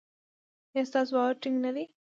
[0.73, 1.85] ایا ستاسو باور ټینګ نه دی؟